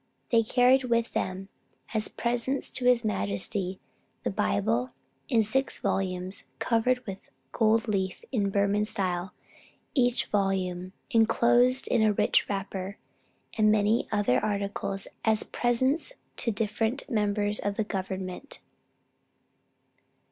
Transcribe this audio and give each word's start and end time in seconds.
They 0.31 0.41
carried 0.41 0.85
with 0.85 1.13
them, 1.13 1.47
as 1.93 2.07
presents 2.07 2.71
to 2.71 2.85
his 2.85 3.05
majesty, 3.05 3.79
the 4.23 4.31
Bible, 4.31 4.89
in 5.29 5.43
six 5.43 5.77
volumes, 5.77 6.45
covered 6.57 7.05
with 7.05 7.19
gold 7.51 7.87
leaf 7.87 8.25
in 8.31 8.45
the 8.45 8.49
Burman 8.49 8.85
style, 8.85 9.31
each 9.93 10.25
volume 10.25 10.93
enclosed 11.11 11.87
in 11.87 12.01
a 12.01 12.13
rich 12.13 12.49
wrapper; 12.49 12.97
and 13.55 13.71
many 13.71 14.07
other 14.11 14.43
articles 14.43 15.07
as 15.23 15.43
presents 15.43 16.13
to 16.37 16.49
the 16.49 16.55
different 16.55 17.07
members 17.07 17.59
of 17.59 17.75
the 17.77 17.83
government. 17.83 18.57